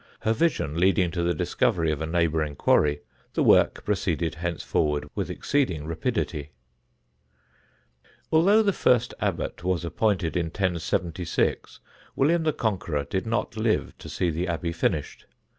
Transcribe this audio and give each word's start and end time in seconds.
Her 0.21 0.33
vision 0.33 0.79
leading 0.79 1.11
to 1.11 1.21
the 1.21 1.35
discovery 1.35 1.91
of 1.91 2.01
a 2.01 2.07
neighbouring 2.07 2.55
quarry, 2.55 3.01
the 3.33 3.43
work 3.43 3.85
proceeded 3.85 4.33
henceforward 4.33 5.07
with 5.13 5.29
exceeding 5.29 5.85
rapidity. 5.85 6.49
[Sidenote: 7.29 7.99
ST. 7.99 8.01
MARTIN'S 8.01 8.15
ABBEY] 8.15 8.27
Although 8.31 8.63
the 8.63 8.73
first 8.73 9.13
Abbot 9.19 9.63
was 9.63 9.85
appointed 9.85 10.35
in 10.35 10.47
1076, 10.47 11.81
William 12.15 12.41
the 12.41 12.51
Conqueror 12.51 13.03
did 13.03 13.27
not 13.27 13.55
live 13.55 13.95
to 13.99 14.09
see 14.09 14.31
the 14.31 14.47
Abbey 14.47 14.71
finished. 14.73 15.27